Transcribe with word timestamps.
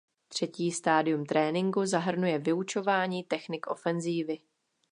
Třetí 0.27 0.71
stádium 0.71 1.25
tréninku 1.25 1.85
zahrnuje 1.85 2.39
vyučování 2.39 3.23
technik 3.23 3.67
ofenzívy. 3.67 4.39